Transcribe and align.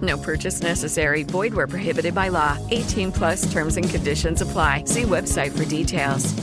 No 0.00 0.16
purchase 0.16 0.62
necessary. 0.62 1.24
Void 1.24 1.52
where 1.52 1.66
prohibited 1.66 2.14
by 2.14 2.28
law. 2.28 2.56
18 2.70 3.10
plus 3.10 3.52
terms 3.52 3.76
and 3.76 3.90
conditions 3.90 4.40
apply. 4.40 4.84
See 4.84 5.02
website 5.02 5.50
for 5.50 5.64
details. 5.64 6.34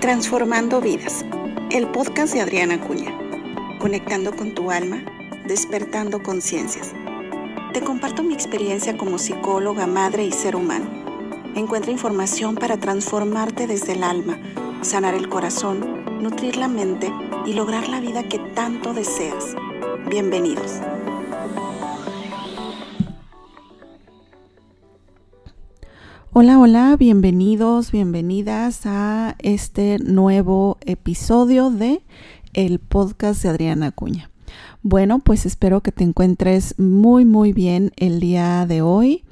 Transformando 0.00 0.82
vidas. 0.82 1.24
El 1.70 1.86
podcast 1.88 2.34
de 2.34 2.42
Adriana 2.42 2.78
Cuña. 2.78 3.16
Conectando 3.78 4.36
con 4.36 4.54
tu 4.54 4.70
alma, 4.70 5.02
despertando 5.48 6.22
conciencias. 6.22 6.92
Te 7.72 7.80
comparto 7.80 8.22
mi 8.22 8.34
experiencia 8.34 8.96
como 8.96 9.18
psicóloga, 9.18 9.86
madre 9.86 10.24
y 10.24 10.30
ser 10.30 10.56
humano. 10.56 10.86
Encuentra 11.56 11.90
información 11.90 12.54
para 12.54 12.76
transformarte 12.76 13.66
desde 13.66 13.92
el 13.92 14.04
alma, 14.04 14.38
sanar 14.82 15.14
el 15.14 15.28
corazón, 15.28 16.03
nutrir 16.20 16.56
la 16.56 16.68
mente 16.68 17.12
y 17.46 17.52
lograr 17.52 17.88
la 17.88 18.00
vida 18.00 18.22
que 18.28 18.38
tanto 18.38 18.94
deseas. 18.94 19.54
Bienvenidos. 20.08 20.80
Hola, 26.32 26.58
hola, 26.58 26.96
bienvenidos, 26.98 27.92
bienvenidas 27.92 28.86
a 28.86 29.36
este 29.38 29.98
nuevo 29.98 30.78
episodio 30.84 31.70
de 31.70 32.02
el 32.54 32.80
podcast 32.80 33.42
de 33.42 33.50
Adriana 33.50 33.86
Acuña. 33.86 34.30
Bueno, 34.82 35.20
pues 35.20 35.46
espero 35.46 35.80
que 35.80 35.92
te 35.92 36.04
encuentres 36.04 36.78
muy, 36.78 37.24
muy 37.24 37.52
bien 37.52 37.92
el 37.96 38.20
día 38.20 38.66
de 38.66 38.82
hoy. 38.82 39.24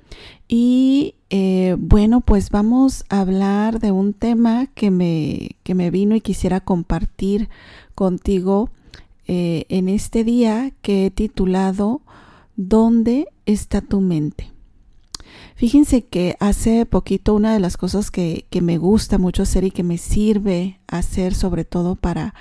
Y 0.49 1.17
eh, 1.35 1.77
bueno, 1.79 2.21
pues 2.21 2.51
vamos 2.51 3.07
a 3.09 3.21
hablar 3.21 3.81
de 3.81 3.91
un 3.91 4.13
tema 4.13 4.67
que 4.67 4.91
me, 4.91 5.57
que 5.63 5.75
me 5.75 5.91
vino 5.91 6.15
y 6.15 6.21
quisiera 6.21 6.61
compartir 6.61 7.49
contigo 7.95 8.69
eh, 9.27 9.65
en 9.71 9.89
este 9.89 10.25
día 10.25 10.73
que 10.83 11.07
he 11.07 11.11
titulado 11.11 12.03
¿Dónde 12.57 13.29
está 13.47 13.81
tu 13.81 14.03
mente? 14.03 14.53
Fíjense 15.55 16.05
que 16.05 16.37
hace 16.39 16.85
poquito 16.85 17.33
una 17.33 17.55
de 17.55 17.61
las 17.61 17.79
cosas 17.79 18.11
que, 18.11 18.45
me 18.61 18.77
gusta 18.77 19.17
mucho 19.17 19.45
hacer 19.45 19.65
y 19.65 19.71
que 19.71 19.85
me 19.85 19.97
sirve 19.97 20.81
hacer 20.87 21.35
sobre 21.35 21.65
todo 21.65 21.95
para, 21.95 22.35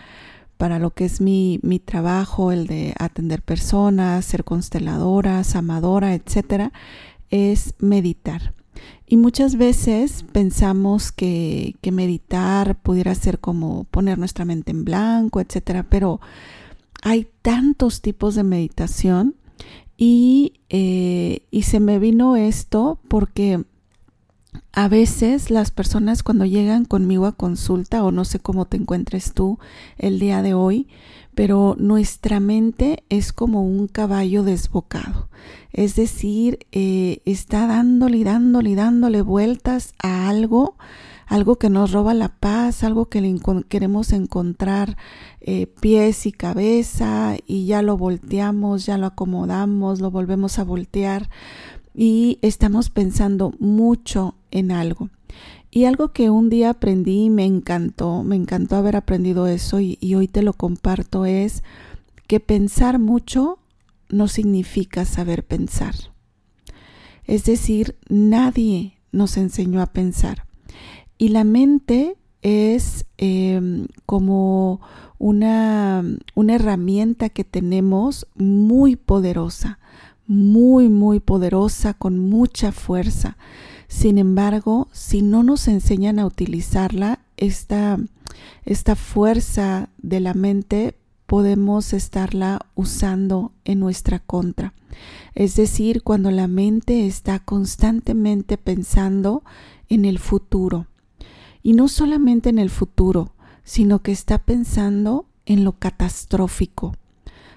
para 0.58 0.80
lo 0.80 0.92
que 0.92 1.06
es 1.06 1.22
mi, 1.22 1.62
mi 1.64 1.80
trabajo, 1.80 2.52
el 2.52 2.68
de 2.68 2.94
atender 3.00 3.42
personas, 3.42 4.26
ser 4.26 4.44
consteladora, 4.44 5.44
amadora, 5.56 6.14
etcétera, 6.14 6.74
es 7.30 7.74
meditar. 7.80 8.54
Y 9.08 9.18
muchas 9.18 9.56
veces 9.56 10.24
pensamos 10.32 11.12
que, 11.12 11.76
meditar 11.92 12.82
pudiera 12.82 13.14
ser 13.16 13.40
como 13.40 13.84
poner 13.86 14.18
nuestra 14.18 14.46
mente 14.46 14.72
en 14.72 14.86
blanco, 14.86 15.42
etcétera, 15.42 15.84
pero 15.90 16.22
hay 17.02 17.28
tantos 17.42 18.02
tipos 18.02 18.36
de 18.36 18.44
meditación 18.44 19.36
y, 19.98 20.54
eh, 20.70 21.46
y 21.52 21.64
se 21.64 21.80
me 21.80 22.00
vino 22.00 22.36
esto 22.36 23.00
porque 23.08 23.66
a 24.74 24.88
veces 24.88 25.52
las 25.52 25.72
personas 25.72 26.24
cuando 26.24 26.46
llegan 26.46 26.86
conmigo 26.86 27.26
a 27.26 27.34
consulta, 27.34 28.04
o 28.04 28.12
no 28.12 28.26
sé 28.26 28.40
cómo 28.40 28.66
te 28.66 28.78
encuentres 28.78 29.34
tú 29.34 29.60
el 29.98 30.20
día 30.20 30.42
de 30.42 30.54
hoy, 30.54 30.88
pero 31.36 31.76
nuestra 31.80 32.40
mente 32.40 33.04
es 33.10 33.34
como 33.34 33.64
un 33.64 33.88
caballo 33.88 34.44
desbocado. 34.44 35.30
Es 35.72 35.96
decir, 35.96 36.60
eh, 36.72 37.22
está 37.26 37.68
dándole 37.68 38.18
y 38.18 38.24
dándole 38.24 38.72
y 38.72 38.76
dándole 38.76 39.22
vueltas 39.22 39.94
a 40.04 40.30
algo, 40.30 40.76
algo 41.28 41.58
que 41.58 41.70
nos 41.70 41.94
roba 41.94 42.14
la 42.14 42.30
paz, 42.30 42.84
algo 42.84 43.06
que 43.08 43.22
le 43.22 43.40
queremos 43.70 44.12
encontrar 44.12 44.98
eh, 45.40 45.68
pies 45.68 46.26
y 46.26 46.34
cabeza 46.34 47.38
y 47.48 47.66
ya 47.66 47.82
lo 47.82 47.98
volteamos, 47.98 48.86
ya 48.86 48.98
lo 48.98 49.06
acomodamos, 49.06 50.02
lo 50.02 50.12
volvemos 50.12 50.60
a 50.60 50.66
voltear 50.66 51.30
y 51.96 52.38
estamos 52.42 52.90
pensando 52.90 53.54
mucho 53.60 54.36
en 54.52 54.72
algo. 54.72 55.10
Y 55.74 55.86
algo 55.86 56.12
que 56.12 56.30
un 56.30 56.50
día 56.50 56.70
aprendí 56.72 57.26
y 57.26 57.30
me 57.30 57.46
encantó, 57.46 58.24
me 58.24 58.36
encantó 58.36 58.76
haber 58.76 58.98
aprendido 58.98 59.48
eso 59.48 59.80
y, 59.80 59.98
hoy 60.16 60.28
te 60.28 60.44
lo 60.44 60.52
comparto 60.52 61.26
es 61.26 61.64
que 62.28 62.42
pensar 62.42 63.00
mucho 63.00 63.58
no 64.10 64.28
significa 64.28 65.06
saber 65.06 65.46
pensar. 65.46 65.96
Es 67.24 67.46
decir, 67.46 67.96
nadie 68.10 68.98
nos 69.14 69.38
enseñó 69.38 69.82
a 69.82 69.88
pensar. 69.88 70.46
Y 71.18 71.30
la 71.30 71.46
mente 71.46 72.18
es 72.42 73.06
em, 73.18 73.88
como 74.06 74.82
una, 75.20 76.04
una 76.36 76.56
herramienta 76.56 77.30
que 77.30 77.46
tenemos 77.46 78.28
muy 78.36 78.98
poderosa, 78.98 79.80
muy, 80.28 80.90
muy 80.90 81.22
poderosa, 81.22 81.94
con 81.94 82.20
mucha 82.20 82.74
fuerza. 82.74 83.38
Sin 83.92 84.18
embargo, 84.18 84.88
si 84.94 85.22
no 85.22 85.44
nos 85.44 85.68
enseñan 85.68 86.18
a 86.18 86.26
utilizarla, 86.26 87.20
esta, 87.36 88.00
esta 88.64 88.96
fuerza 88.96 89.90
de 89.98 90.22
la 90.22 90.34
mente 90.34 90.98
podemos 91.26 91.92
estarla 91.92 92.66
usando 92.74 93.52
en 93.66 93.82
nuestra 93.82 94.20
contra. 94.20 94.74
Es 95.36 95.58
decir, 95.58 96.04
cuando 96.04 96.32
la 96.32 96.48
mente 96.48 97.06
está 97.06 97.40
constantemente 97.40 98.58
pensando 98.58 99.44
en 99.90 100.06
el 100.06 100.20
futuro. 100.20 100.88
Y 101.62 101.74
no 101.74 101.90
solamente 101.90 102.50
en 102.50 102.60
el 102.60 102.70
futuro, 102.70 103.34
sino 103.66 104.02
que 104.02 104.14
está 104.14 104.38
pensando 104.38 105.26
en 105.46 105.66
lo 105.66 105.74
catastrófico, 105.74 106.96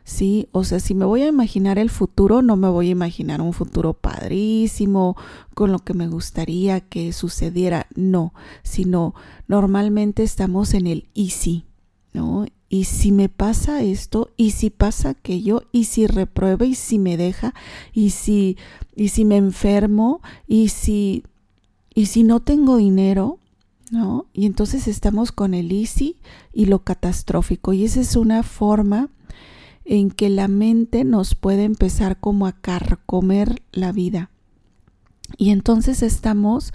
¿sí? 0.04 0.48
O 0.52 0.64
sea, 0.64 0.80
si 0.80 0.94
me 0.94 1.06
voy 1.06 1.22
a 1.22 1.28
imaginar 1.28 1.78
el 1.78 1.90
futuro, 1.90 2.42
no 2.42 2.56
me 2.56 2.68
voy 2.68 2.88
a 2.88 2.92
imaginar 2.92 3.40
un 3.40 3.52
futuro 3.52 3.94
padrísimo, 3.94 5.16
con 5.54 5.72
lo 5.72 5.78
que 5.80 5.94
me 5.94 6.08
gustaría 6.08 6.80
que 6.80 7.12
sucediera, 7.12 7.86
no, 7.96 8.34
sino 8.62 9.14
normalmente 9.48 10.22
estamos 10.22 10.74
en 10.74 10.86
el 10.86 11.08
y 11.14 11.30
si, 11.30 11.64
¿no? 12.12 12.46
Y 12.68 12.84
si 12.84 13.12
me 13.12 13.28
pasa 13.28 13.82
esto, 13.82 14.32
y 14.36 14.50
si 14.50 14.68
pasa 14.70 15.10
aquello, 15.10 15.62
y 15.72 15.84
si 15.84 16.06
reprueba, 16.06 16.66
y 16.66 16.74
si 16.74 16.98
me 16.98 17.16
deja, 17.16 17.54
y 17.92 18.10
si, 18.10 18.56
y 18.96 19.08
si 19.08 19.24
me 19.24 19.36
enfermo, 19.36 20.20
y 20.46 20.68
si, 20.68 21.24
y 21.94 22.06
si 22.06 22.24
no 22.24 22.40
tengo 22.40 22.76
dinero, 22.76 23.38
¿no? 23.92 24.26
Y 24.32 24.46
entonces 24.46 24.88
estamos 24.88 25.30
con 25.30 25.54
el 25.54 25.70
easy 25.70 26.16
y 26.52 26.66
lo 26.66 26.80
catastrófico. 26.80 27.72
Y 27.72 27.84
esa 27.84 28.00
es 28.00 28.16
una 28.16 28.42
forma 28.42 29.08
en 29.84 30.10
que 30.10 30.28
la 30.28 30.48
mente 30.48 31.04
nos 31.04 31.34
puede 31.34 31.64
empezar 31.64 32.18
como 32.18 32.46
a 32.46 32.52
carcomer 32.52 33.62
la 33.72 33.92
vida. 33.92 34.30
Y 35.36 35.50
entonces 35.50 36.02
estamos 36.02 36.72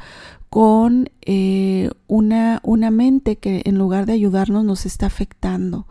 con 0.49 1.09
eh, 1.21 1.91
una, 2.07 2.59
una 2.63 2.91
mente 2.91 3.37
que 3.37 3.61
en 3.65 3.77
lugar 3.77 4.05
de 4.05 4.13
ayudarnos 4.13 4.63
nos 4.63 4.85
está 4.85 5.05
afectando. 5.05 5.87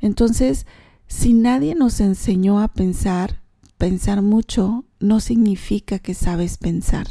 Entonces, 0.00 0.66
si 1.06 1.32
nadie 1.32 1.74
nos 1.74 2.00
enseñó 2.00 2.60
a 2.60 2.68
pensar, 2.68 3.40
pensar 3.78 4.22
mucho 4.22 4.84
no 5.00 5.20
significa 5.20 5.98
que 5.98 6.14
sabes 6.14 6.58
pensar. 6.58 7.06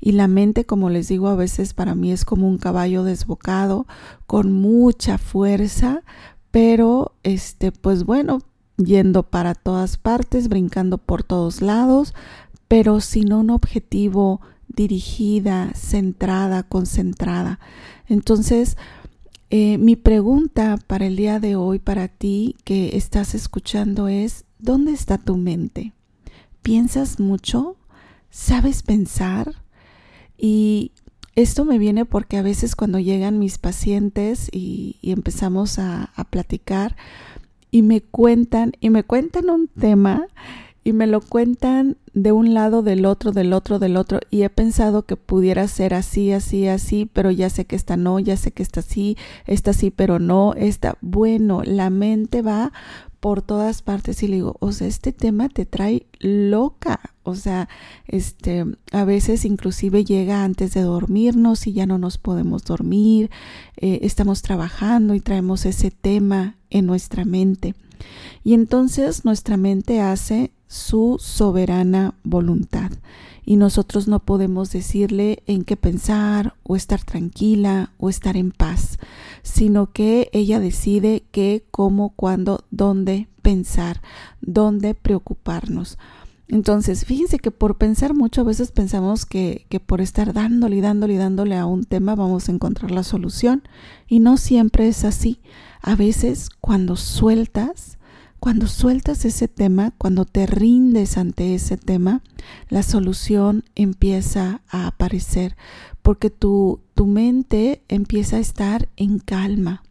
Y 0.00 0.12
la 0.12 0.28
mente, 0.28 0.64
como 0.64 0.90
les 0.90 1.08
digo, 1.08 1.28
a 1.28 1.36
veces 1.36 1.74
para 1.74 1.94
mí 1.94 2.12
es 2.12 2.24
como 2.24 2.48
un 2.48 2.58
caballo 2.58 3.04
desbocado 3.04 3.86
con 4.26 4.52
mucha 4.52 5.18
fuerza, 5.18 6.02
pero 6.50 7.14
este 7.22 7.72
pues 7.72 8.04
bueno, 8.04 8.40
yendo 8.78 9.24
para 9.24 9.54
todas 9.54 9.96
partes, 9.98 10.48
brincando 10.48 10.98
por 10.98 11.22
todos 11.22 11.60
lados, 11.60 12.14
pero 12.68 13.00
sin 13.00 13.32
un 13.32 13.50
objetivo 13.50 14.40
dirigida, 14.68 15.72
centrada, 15.74 16.62
concentrada. 16.62 17.58
Entonces, 18.06 18.76
eh, 19.50 19.78
mi 19.78 19.96
pregunta 19.96 20.78
para 20.86 21.06
el 21.06 21.16
día 21.16 21.40
de 21.40 21.56
hoy, 21.56 21.78
para 21.78 22.08
ti 22.08 22.56
que 22.64 22.96
estás 22.96 23.34
escuchando, 23.34 24.08
es, 24.08 24.44
¿dónde 24.58 24.92
está 24.92 25.18
tu 25.18 25.36
mente? 25.36 25.92
¿Piensas 26.62 27.18
mucho? 27.18 27.76
¿Sabes 28.30 28.82
pensar? 28.82 29.62
Y 30.36 30.92
esto 31.34 31.64
me 31.64 31.78
viene 31.78 32.04
porque 32.04 32.36
a 32.36 32.42
veces 32.42 32.76
cuando 32.76 32.98
llegan 32.98 33.38
mis 33.38 33.58
pacientes 33.58 34.48
y, 34.52 34.96
empezamos 35.02 35.78
a, 35.78 36.12
a 36.14 36.24
platicar 36.24 36.94
y 37.70 37.82
me 37.82 38.00
cuentan, 38.00 38.72
y 38.80 38.90
me 38.90 39.04
cuentan 39.04 39.50
un 39.50 39.68
tema 39.68 40.26
y 40.88 40.94
me 40.94 41.06
lo 41.06 41.20
cuentan 41.20 41.98
de 42.14 42.32
un 42.32 42.54
lado, 42.54 42.82
del 42.82 43.04
otro, 43.04 43.32
del 43.32 43.52
otro, 43.52 43.78
del 43.78 43.98
otro, 43.98 44.20
y 44.30 44.40
he 44.40 44.48
pensado 44.48 45.02
que 45.02 45.16
pudiera 45.16 45.68
ser 45.68 45.92
así, 45.92 46.32
así, 46.32 46.66
así, 46.66 47.04
pero 47.12 47.30
ya 47.30 47.50
sé 47.50 47.66
que 47.66 47.76
esta 47.76 47.98
no, 47.98 48.18
ya 48.18 48.38
sé 48.38 48.52
que 48.52 48.62
esta 48.62 48.80
sí, 48.80 49.18
esta 49.44 49.74
sí, 49.74 49.90
pero 49.90 50.18
no, 50.18 50.54
esta, 50.54 50.96
bueno, 51.02 51.62
la 51.62 51.90
mente 51.90 52.40
va 52.40 52.72
por 53.20 53.42
todas 53.42 53.82
partes 53.82 54.22
y 54.22 54.28
le 54.28 54.36
digo, 54.36 54.56
o 54.60 54.72
sea, 54.72 54.86
este 54.86 55.12
tema 55.12 55.50
te 55.50 55.66
trae 55.66 56.06
loca, 56.20 57.00
o 57.22 57.34
sea, 57.34 57.68
este, 58.06 58.64
a 58.90 59.04
veces 59.04 59.44
inclusive 59.44 60.06
llega 60.06 60.42
antes 60.42 60.72
de 60.72 60.80
dormirnos 60.80 61.66
y 61.66 61.74
ya 61.74 61.84
no 61.84 61.98
nos 61.98 62.16
podemos 62.16 62.64
dormir, 62.64 63.30
eh, 63.76 63.98
estamos 64.04 64.40
trabajando 64.40 65.14
y 65.14 65.20
traemos 65.20 65.66
ese 65.66 65.90
tema 65.90 66.56
en 66.70 66.86
nuestra 66.86 67.26
mente. 67.26 67.74
Y 68.42 68.54
entonces 68.54 69.26
nuestra 69.26 69.58
mente 69.58 70.00
hace 70.00 70.52
su 70.68 71.16
soberana 71.18 72.14
voluntad 72.22 72.92
y 73.48 73.56
nosotros 73.56 74.08
no 74.08 74.20
podemos 74.20 74.70
decirle 74.72 75.42
en 75.46 75.64
qué 75.64 75.74
pensar 75.78 76.54
o 76.64 76.76
estar 76.76 77.02
tranquila 77.02 77.92
o 77.96 78.10
estar 78.10 78.36
en 78.36 78.50
paz, 78.50 78.98
sino 79.42 79.90
que 79.90 80.28
ella 80.34 80.60
decide 80.60 81.24
qué, 81.30 81.64
cómo, 81.70 82.10
cuándo, 82.10 82.66
dónde 82.70 83.26
pensar, 83.40 84.02
dónde 84.42 84.92
preocuparnos. 84.92 85.96
Entonces, 86.48 87.06
fíjense 87.06 87.38
que 87.38 87.50
por 87.50 87.78
pensar 87.78 88.12
mucho, 88.12 88.42
a 88.42 88.44
veces 88.44 88.70
pensamos 88.70 89.24
que, 89.24 89.64
que, 89.70 89.80
por 89.80 90.02
estar 90.02 90.34
dándole 90.34 90.76
y 90.76 90.80
dándole 90.82 91.14
y 91.14 91.16
dándole 91.16 91.56
a 91.56 91.64
un 91.64 91.84
tema 91.84 92.14
vamos 92.14 92.50
a 92.50 92.52
encontrar 92.52 92.90
la 92.90 93.02
solución. 93.02 93.62
Y 94.06 94.20
no 94.20 94.36
siempre 94.36 94.88
es 94.88 95.06
así. 95.06 95.40
A 95.80 95.94
veces 95.94 96.50
cuando 96.60 96.96
sueltas, 96.96 97.97
cuando 98.40 98.66
sueltas 98.66 99.24
ese 99.24 99.48
tema, 99.48 99.92
cuando 99.98 100.24
te 100.24 100.46
rindes 100.46 101.18
ante 101.18 101.54
ese 101.54 101.76
tema, 101.76 102.22
la 102.68 102.82
solución 102.82 103.64
empieza 103.74 104.60
a 104.70 104.86
aparecer 104.86 105.56
porque 106.02 106.30
tu, 106.30 106.80
tu 106.94 107.06
mente 107.06 107.82
empieza 107.88 108.36
a 108.36 108.40
estar 108.40 108.88
en 108.96 109.18
calma, 109.18 109.82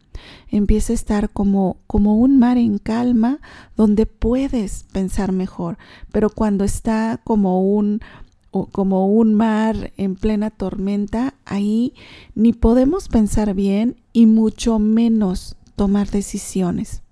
empieza 0.50 0.92
a 0.92 0.94
estar 0.94 1.30
como, 1.30 1.76
como 1.86 2.16
un 2.16 2.38
mar 2.38 2.58
en 2.58 2.78
calma 2.78 3.38
donde 3.76 4.06
puedes 4.06 4.84
pensar 4.92 5.32
mejor, 5.32 5.78
pero 6.10 6.30
cuando 6.30 6.64
está 6.64 7.20
como 7.22 7.62
un 7.62 8.00
como 8.72 9.06
un 9.06 9.34
mar 9.34 9.92
en 9.98 10.16
plena 10.16 10.50
tormenta, 10.50 11.34
ahí 11.44 11.92
ni 12.34 12.54
podemos 12.54 13.08
pensar 13.08 13.54
bien 13.54 13.96
y 14.14 14.24
mucho 14.24 14.78
menos 14.78 15.56
tomar 15.76 16.10
decisiones. 16.10 17.02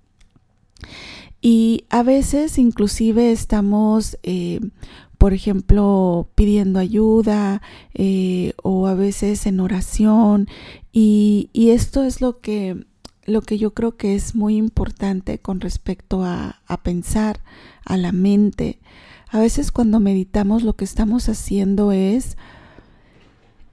Y 1.41 1.85
a 1.89 2.03
veces 2.03 2.57
inclusive 2.57 3.31
estamos, 3.31 4.17
eh, 4.23 4.59
por 5.17 5.33
ejemplo, 5.33 6.29
pidiendo 6.35 6.79
ayuda 6.79 7.61
eh, 7.93 8.53
o 8.63 8.87
a 8.87 8.95
veces 8.95 9.45
en 9.45 9.59
oración. 9.59 10.47
Y, 10.91 11.49
esto 11.53 12.03
es 12.03 12.21
lo 12.21 12.39
que, 12.39 12.85
lo 13.25 13.41
que 13.41 13.57
yo 13.57 13.73
creo 13.73 13.97
que 13.97 14.15
es 14.15 14.33
muy 14.35 14.57
importante 14.57 15.39
con 15.39 15.59
respecto 15.59 16.23
a, 16.23 16.61
a 16.65 16.81
pensar, 16.81 17.41
a 17.85 17.97
la 17.97 18.11
mente. 18.11 18.79
A 19.29 19.39
veces 19.39 19.71
cuando 19.71 19.99
meditamos 19.99 20.63
lo 20.63 20.75
que 20.75 20.85
estamos 20.85 21.29
haciendo 21.29 21.91
es 21.91 22.37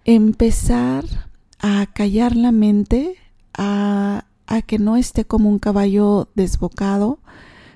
empezar 0.05 1.05
a 1.61 1.87
callar 1.87 2.37
la 2.37 2.53
mente, 2.53 3.17
a, 3.57 4.27
a 4.47 4.63
que 4.63 4.79
no 4.79 4.97
esté 4.97 5.25
como 5.25 5.49
un 5.49 5.59
caballo 5.59 6.29
desbocado, 6.35 7.21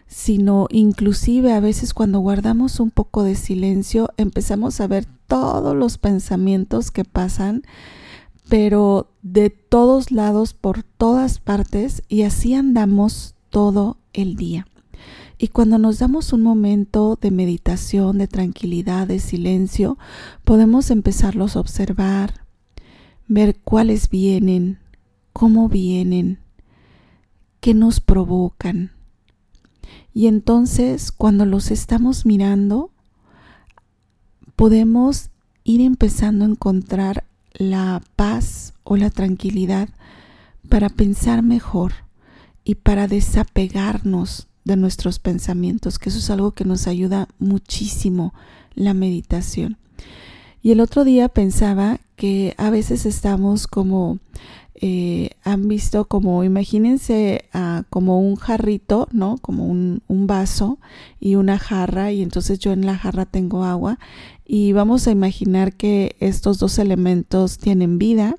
sino 0.08 0.66
inclusive 0.70 1.52
a 1.52 1.60
veces 1.60 1.92
cuando 1.92 2.18
guardamos 2.20 2.80
un 2.80 2.90
poco 2.90 3.22
de 3.22 3.34
silencio 3.34 4.08
empezamos 4.16 4.80
a 4.80 4.86
ver 4.86 5.06
todos 5.26 5.76
los 5.76 5.98
pensamientos 5.98 6.90
que 6.90 7.04
pasan, 7.04 7.62
pero 8.48 9.10
de 9.22 9.50
todos 9.50 10.10
lados, 10.10 10.54
por 10.54 10.82
todas 10.82 11.38
partes, 11.38 12.02
y 12.08 12.22
así 12.22 12.54
andamos 12.54 13.34
todo 13.50 13.98
el 14.14 14.36
día. 14.36 14.66
Y 15.36 15.48
cuando 15.48 15.78
nos 15.78 15.98
damos 15.98 16.32
un 16.32 16.42
momento 16.42 17.18
de 17.20 17.30
meditación, 17.30 18.16
de 18.16 18.26
tranquilidad, 18.26 19.06
de 19.06 19.20
silencio, 19.20 19.98
podemos 20.44 20.90
empezarlos 20.90 21.54
a 21.54 21.60
observar, 21.60 22.46
ver 23.28 23.56
cuáles 23.62 24.08
vienen, 24.08 24.78
cómo 25.34 25.68
vienen, 25.68 26.38
qué 27.60 27.74
nos 27.74 28.00
provocan 28.00 28.97
y 30.18 30.26
entonces 30.26 31.12
cuando 31.12 31.46
los 31.46 31.70
estamos 31.70 32.26
mirando, 32.26 32.90
podemos 34.56 35.30
ir 35.62 35.80
empezando 35.80 36.44
a 36.44 36.48
encontrar 36.48 37.22
la 37.52 38.02
paz 38.16 38.74
o 38.82 38.96
la 38.96 39.10
tranquilidad 39.10 39.90
para 40.68 40.88
pensar 40.88 41.44
mejor 41.44 41.92
y 42.64 42.74
para 42.74 43.06
desapegarnos 43.06 44.48
de 44.64 44.76
nuestros 44.76 45.20
pensamientos, 45.20 46.00
que 46.00 46.08
eso 46.08 46.18
es 46.18 46.30
algo 46.30 46.50
que 46.50 46.64
nos 46.64 46.88
ayuda 46.88 47.28
muchísimo 47.38 48.34
la 48.74 48.94
meditación. 48.94 49.76
Y 50.62 50.72
el 50.72 50.80
otro 50.80 51.04
día 51.04 51.28
pensaba 51.28 52.00
que 52.16 52.56
a 52.58 52.70
veces 52.70 53.06
estamos 53.06 53.68
como 53.68 54.18
eh, 54.80 55.30
han 55.42 55.66
visto 55.66 56.06
como, 56.06 56.44
imagínense 56.44 57.46
ah, 57.52 57.84
como 57.90 58.20
un 58.20 58.36
jarrito, 58.36 59.08
¿no? 59.12 59.38
Como 59.38 59.66
un, 59.66 60.02
un, 60.08 60.26
vaso 60.26 60.78
y 61.18 61.34
una 61.34 61.58
jarra 61.58 62.12
y 62.12 62.22
entonces 62.22 62.58
yo 62.58 62.72
en 62.72 62.86
la 62.86 62.96
jarra 62.96 63.26
tengo 63.26 63.64
agua 63.64 63.98
y 64.46 64.72
vamos 64.72 65.08
a 65.08 65.10
imaginar 65.10 65.74
que 65.74 66.16
estos 66.20 66.58
dos 66.58 66.78
elementos 66.78 67.58
tienen 67.58 67.98
vida 67.98 68.36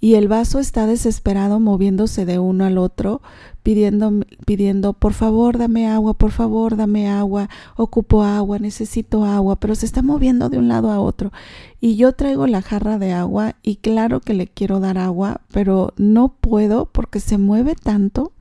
y 0.00 0.16
el 0.16 0.28
vaso 0.28 0.58
está 0.58 0.86
desesperado 0.86 1.60
moviéndose 1.60 2.26
de 2.26 2.38
uno 2.38 2.66
al 2.66 2.76
otro, 2.76 3.22
pidiendo, 3.64 4.12
pidiendo, 4.44 4.92
por 4.92 5.14
favor, 5.14 5.56
dame 5.56 5.88
agua, 5.88 6.12
por 6.14 6.30
favor, 6.30 6.76
dame 6.76 7.08
agua, 7.08 7.48
ocupo 7.76 8.22
agua, 8.22 8.58
necesito 8.58 9.24
agua, 9.24 9.56
pero 9.56 9.74
se 9.74 9.86
está 9.86 10.02
moviendo 10.02 10.50
de 10.50 10.58
un 10.58 10.68
lado 10.68 10.90
a 10.90 11.00
otro. 11.00 11.32
Y 11.80 11.96
yo 11.96 12.12
traigo 12.12 12.46
la 12.46 12.60
jarra 12.60 12.98
de 12.98 13.12
agua 13.12 13.56
y 13.62 13.76
claro 13.76 14.20
que 14.20 14.34
le 14.34 14.46
quiero 14.46 14.80
dar 14.80 14.98
agua, 14.98 15.40
pero 15.50 15.94
no 15.96 16.28
puedo 16.28 16.86
porque 16.86 17.18
se 17.18 17.38
mueve 17.38 17.74
tanto 17.74 18.32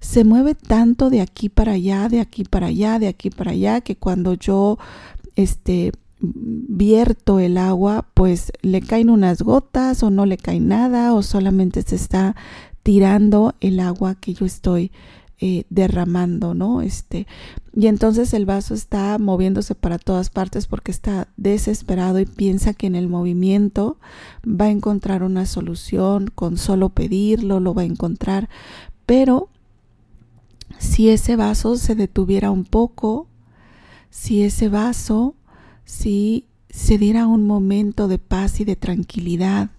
se 0.00 0.24
mueve 0.24 0.56
tanto 0.56 1.10
de 1.10 1.20
aquí 1.20 1.48
para 1.48 1.72
allá, 1.72 2.08
de 2.08 2.18
aquí 2.18 2.42
para 2.42 2.66
allá, 2.66 2.98
de 2.98 3.06
aquí 3.06 3.30
para 3.30 3.52
allá, 3.52 3.82
que 3.82 3.94
cuando 3.94 4.34
yo 4.34 4.76
este 5.36 5.92
vierto 6.18 7.38
el 7.38 7.56
agua, 7.56 8.08
pues 8.14 8.50
le 8.62 8.80
caen 8.80 9.10
unas 9.10 9.42
gotas 9.42 10.02
o 10.02 10.10
no 10.10 10.26
le 10.26 10.38
cae 10.38 10.58
nada 10.58 11.14
o 11.14 11.22
solamente 11.22 11.82
se 11.82 11.94
está 11.94 12.34
tirando 12.82 13.54
el 13.60 13.80
agua 13.80 14.14
que 14.14 14.34
yo 14.34 14.46
estoy 14.46 14.90
eh, 15.40 15.64
derramando, 15.70 16.54
¿no? 16.54 16.82
Este, 16.82 17.26
y 17.74 17.88
entonces 17.88 18.32
el 18.32 18.46
vaso 18.46 18.74
está 18.74 19.18
moviéndose 19.18 19.74
para 19.74 19.98
todas 19.98 20.30
partes 20.30 20.66
porque 20.66 20.92
está 20.92 21.28
desesperado 21.36 22.20
y 22.20 22.26
piensa 22.26 22.74
que 22.74 22.86
en 22.86 22.94
el 22.94 23.08
movimiento 23.08 23.98
va 24.46 24.66
a 24.66 24.70
encontrar 24.70 25.22
una 25.22 25.46
solución, 25.46 26.30
con 26.32 26.56
solo 26.56 26.90
pedirlo 26.90 27.58
lo 27.58 27.74
va 27.74 27.82
a 27.82 27.86
encontrar, 27.86 28.48
pero 29.04 29.48
si 30.78 31.10
ese 31.10 31.36
vaso 31.36 31.76
se 31.76 31.94
detuviera 31.94 32.50
un 32.50 32.64
poco, 32.64 33.26
si 34.10 34.42
ese 34.42 34.68
vaso 34.68 35.34
si 35.84 36.46
se 36.70 36.98
diera 36.98 37.26
un 37.26 37.46
momento 37.46 38.08
de 38.08 38.18
paz 38.18 38.60
y 38.60 38.64
de 38.64 38.76
tranquilidad 38.76 39.70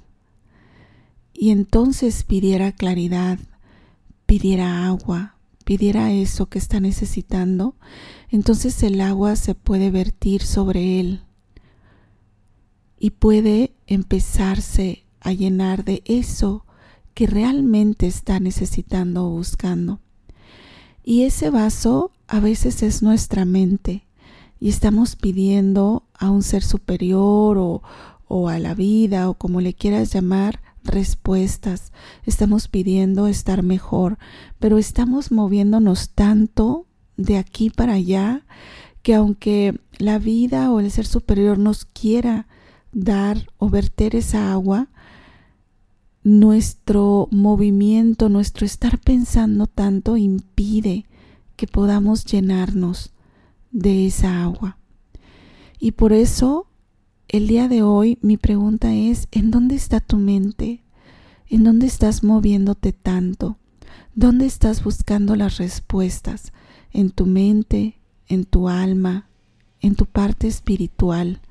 y 1.33 1.49
entonces 1.49 2.23
pidiera 2.23 2.71
claridad, 2.71 3.39
pidiera 4.25 4.85
agua, 4.85 5.37
pidiera 5.65 6.11
eso 6.11 6.47
que 6.47 6.59
está 6.59 6.79
necesitando, 6.79 7.75
entonces 8.29 8.81
el 8.83 9.01
agua 9.01 9.35
se 9.35 9.55
puede 9.55 9.91
vertir 9.91 10.43
sobre 10.43 10.99
él 10.99 11.21
y 12.99 13.11
puede 13.11 13.73
empezarse 13.87 15.05
a 15.19 15.33
llenar 15.33 15.83
de 15.83 16.03
eso 16.05 16.65
que 17.13 17.27
realmente 17.27 18.07
está 18.07 18.39
necesitando 18.39 19.25
o 19.25 19.29
buscando. 19.31 19.99
Y 21.03 21.23
ese 21.23 21.49
vaso 21.49 22.11
a 22.27 22.39
veces 22.39 22.81
es 22.81 23.03
nuestra 23.03 23.45
mente 23.45 24.07
y 24.59 24.69
estamos 24.69 25.17
pidiendo 25.17 26.03
a 26.17 26.29
un 26.29 26.43
ser 26.43 26.63
superior 26.63 27.57
o, 27.57 27.83
o 28.27 28.47
a 28.47 28.57
la 28.59 28.73
vida 28.73 29.29
o 29.29 29.33
como 29.33 29.59
le 29.59 29.73
quieras 29.73 30.13
llamar, 30.13 30.62
respuestas. 30.83 31.91
Estamos 32.25 32.67
pidiendo 32.67 33.27
estar 33.27 33.63
mejor, 33.63 34.17
pero 34.59 34.77
estamos 34.77 35.31
moviéndonos 35.31 36.09
tanto 36.09 36.87
de 37.17 37.37
aquí 37.37 37.69
para 37.69 37.93
allá 37.93 38.45
que 39.01 39.13
aunque 39.15 39.79
la 39.97 40.17
vida 40.17 40.71
o 40.71 40.79
el 40.79 40.89
ser 40.89 41.05
superior 41.05 41.57
nos 41.57 41.85
quiera 41.85 42.47
dar 42.91 43.47
o 43.57 43.69
verter 43.69 44.15
esa 44.15 44.51
agua, 44.51 44.89
nuestro 46.23 47.27
movimiento, 47.31 48.29
nuestro 48.29 48.65
estar 48.65 48.97
pensando 48.99 49.67
tanto 49.67 50.15
impide 50.15 51.05
que 51.57 51.67
podamos 51.67 52.25
llenarnos 52.25 53.13
de 53.71 54.07
esa 54.07 54.43
agua. 54.43 54.77
Y 55.79 55.91
por 55.91 56.13
eso 56.13 56.67
el 57.33 57.47
día 57.47 57.67
de 57.67 57.81
hoy 57.81 58.19
mi 58.21 58.37
pregunta 58.37 58.93
es, 58.93 59.27
¿en 59.31 59.49
dónde 59.49 59.73
está 59.73 59.99
tu 59.99 60.17
mente? 60.17 60.83
¿En 61.49 61.63
dónde 61.63 61.87
estás 61.87 62.23
moviéndote 62.23 62.93
tanto? 62.93 63.57
¿Dónde 64.13 64.45
estás 64.45 64.83
buscando 64.83 65.35
las 65.35 65.57
respuestas? 65.57 66.53
¿En 66.91 67.09
tu 67.09 67.25
mente? 67.25 67.97
¿En 68.27 68.45
tu 68.45 68.69
alma? 68.69 69.29
¿En 69.81 69.95
tu 69.95 70.05
parte 70.05 70.47
espiritual? 70.47 71.41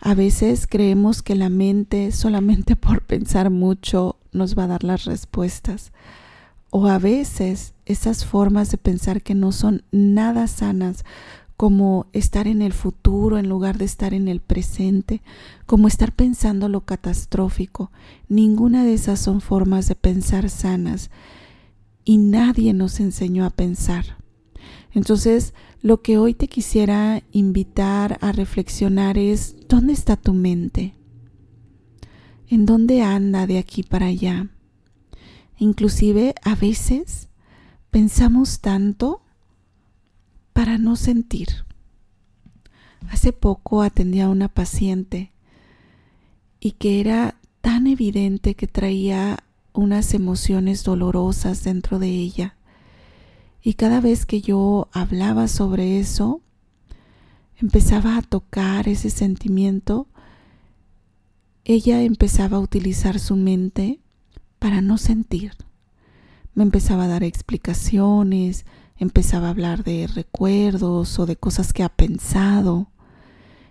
A 0.00 0.14
veces 0.14 0.66
creemos 0.66 1.20
que 1.20 1.34
la 1.34 1.50
mente 1.50 2.10
solamente 2.10 2.74
por 2.74 3.02
pensar 3.02 3.50
mucho 3.50 4.16
nos 4.32 4.56
va 4.56 4.64
a 4.64 4.68
dar 4.68 4.84
las 4.84 5.04
respuestas. 5.04 5.92
O 6.70 6.86
a 6.86 6.98
veces 6.98 7.74
esas 7.84 8.24
formas 8.24 8.70
de 8.70 8.78
pensar 8.78 9.20
que 9.20 9.34
no 9.34 9.52
son 9.52 9.84
nada 9.92 10.46
sanas, 10.46 11.04
como 11.62 12.06
estar 12.12 12.48
en 12.48 12.60
el 12.60 12.72
futuro 12.72 13.38
en 13.38 13.48
lugar 13.48 13.78
de 13.78 13.84
estar 13.84 14.14
en 14.14 14.26
el 14.26 14.40
presente, 14.40 15.22
como 15.64 15.86
estar 15.86 16.10
pensando 16.10 16.68
lo 16.68 16.80
catastrófico. 16.80 17.92
Ninguna 18.28 18.84
de 18.84 18.94
esas 18.94 19.20
son 19.20 19.40
formas 19.40 19.86
de 19.86 19.94
pensar 19.94 20.50
sanas 20.50 21.12
y 22.04 22.18
nadie 22.18 22.72
nos 22.72 22.98
enseñó 22.98 23.44
a 23.44 23.50
pensar. 23.50 24.16
Entonces, 24.90 25.54
lo 25.82 26.02
que 26.02 26.18
hoy 26.18 26.34
te 26.34 26.48
quisiera 26.48 27.22
invitar 27.30 28.18
a 28.22 28.32
reflexionar 28.32 29.16
es, 29.16 29.54
¿dónde 29.68 29.92
está 29.92 30.16
tu 30.16 30.34
mente? 30.34 30.96
¿En 32.48 32.66
dónde 32.66 33.02
anda 33.02 33.46
de 33.46 33.58
aquí 33.58 33.84
para 33.84 34.06
allá? 34.06 34.48
Inclusive 35.58 36.34
a 36.42 36.56
veces 36.56 37.28
pensamos 37.92 38.58
tanto 38.58 39.21
para 40.52 40.78
no 40.78 40.96
sentir. 40.96 41.48
Hace 43.10 43.32
poco 43.32 43.82
atendí 43.82 44.20
a 44.20 44.28
una 44.28 44.48
paciente 44.48 45.32
y 46.60 46.72
que 46.72 47.00
era 47.00 47.36
tan 47.60 47.86
evidente 47.86 48.54
que 48.54 48.66
traía 48.66 49.38
unas 49.72 50.14
emociones 50.14 50.84
dolorosas 50.84 51.64
dentro 51.64 51.98
de 51.98 52.08
ella 52.08 52.56
y 53.62 53.74
cada 53.74 54.00
vez 54.00 54.26
que 54.26 54.40
yo 54.40 54.88
hablaba 54.92 55.46
sobre 55.46 56.00
eso, 56.00 56.40
empezaba 57.56 58.16
a 58.16 58.22
tocar 58.22 58.88
ese 58.88 59.08
sentimiento, 59.08 60.08
ella 61.64 62.02
empezaba 62.02 62.56
a 62.56 62.60
utilizar 62.60 63.20
su 63.20 63.36
mente 63.36 64.00
para 64.58 64.80
no 64.80 64.98
sentir. 64.98 65.52
Me 66.54 66.64
empezaba 66.64 67.04
a 67.04 67.08
dar 67.08 67.22
explicaciones, 67.22 68.66
empezaba 69.02 69.48
a 69.48 69.50
hablar 69.50 69.84
de 69.84 70.06
recuerdos 70.06 71.18
o 71.18 71.26
de 71.26 71.36
cosas 71.36 71.72
que 71.72 71.82
ha 71.82 71.88
pensado 71.88 72.90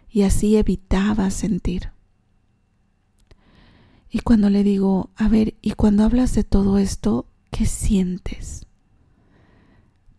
y 0.09 0.23
así 0.23 0.57
evitaba 0.57 1.29
sentir. 1.31 1.91
Y 4.09 4.19
cuando 4.19 4.49
le 4.49 4.63
digo, 4.63 5.09
a 5.15 5.27
ver, 5.29 5.55
y 5.61 5.71
cuando 5.71 6.03
hablas 6.03 6.35
de 6.35 6.43
todo 6.43 6.77
esto, 6.77 7.27
¿qué 7.49 7.65
sientes? 7.65 8.67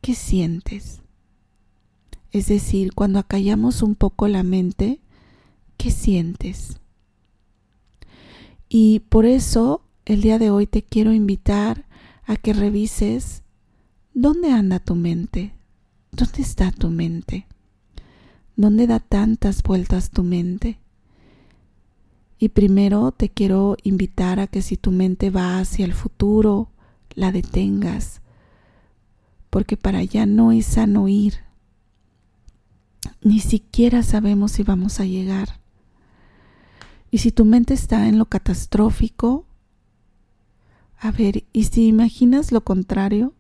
¿qué 0.02 0.14
sientes? 0.14 1.00
Es 2.33 2.49
decir, 2.49 2.92
cuando 2.92 3.19
acallamos 3.19 3.83
un 3.83 3.95
poco 3.95 4.28
la 4.28 4.42
mente, 4.42 5.00
¿qué 5.78 5.90
sientes? 5.90 6.81
Y 8.69 9.00
por 9.09 9.25
eso 9.25 9.83
el 10.04 10.21
día 10.21 10.38
de 10.38 10.50
hoy 10.50 10.66
te 10.66 10.83
quiero 10.83 11.12
invitar 11.12 11.87
a 12.25 12.37
que 12.37 12.52
revises 12.52 13.41
dónde 14.14 14.50
anda 14.50 14.78
tu 14.78 14.95
mente, 14.95 15.54
dónde 16.11 16.42
está 16.42 16.71
tu 16.71 16.90
mente, 16.90 17.47
dónde 18.57 18.87
da 18.87 19.00
tantas 19.00 19.62
vueltas 19.62 20.11
tu 20.11 20.23
mente. 20.23 20.78
Y 22.38 22.49
primero 22.49 23.12
te 23.12 23.28
quiero 23.28 23.76
invitar 23.83 24.40
a 24.40 24.47
que 24.47 24.62
si 24.62 24.76
tu 24.76 24.90
mente 24.90 25.31
va 25.31 25.59
hacia 25.59 25.85
el 25.85 25.92
futuro, 25.92 26.71
la 27.14 27.31
detengas 27.31 28.23
porque 29.52 29.76
para 29.76 29.99
allá 29.99 30.25
no 30.25 30.50
es 30.50 30.64
sano 30.64 31.09
ir. 31.09 31.35
Ni 33.21 33.38
siquiera 33.38 34.02
sabemos 34.02 34.52
si 34.52 34.62
vamos 34.62 34.99
a 34.99 35.04
llegar. 35.04 35.61
Y 37.11 37.19
si 37.19 37.33
tu 37.33 37.45
mente 37.45 37.75
está 37.75 38.09
en 38.09 38.16
lo 38.16 38.25
catastrófico, 38.25 39.45
a 40.99 41.11
ver, 41.11 41.45
¿y 41.52 41.64
si 41.64 41.87
imaginas 41.87 42.50
lo 42.50 42.64
contrario? 42.64 43.35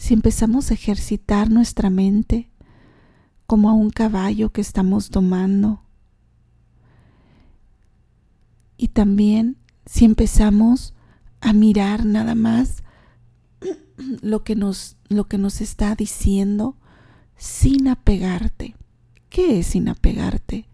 Si 0.00 0.14
empezamos 0.14 0.70
a 0.70 0.74
ejercitar 0.74 1.50
nuestra 1.50 1.90
mente 1.90 2.50
como 3.46 3.68
a 3.68 3.74
un 3.74 3.90
caballo 3.90 4.50
que 4.50 4.62
estamos 4.62 5.10
domando. 5.10 5.82
Y 8.78 8.88
también 8.88 9.58
si 9.84 10.06
empezamos 10.06 10.94
a 11.42 11.52
mirar 11.52 12.06
nada 12.06 12.34
más 12.34 12.82
lo 14.22 14.42
que 14.42 14.56
nos, 14.56 14.96
lo 15.10 15.28
que 15.28 15.36
nos 15.36 15.60
está 15.60 15.94
diciendo 15.96 16.78
sin 17.36 17.86
apegarte. 17.86 18.76
¿Qué 19.28 19.58
es 19.58 19.66
sin 19.66 19.90
apegarte? 19.90 20.66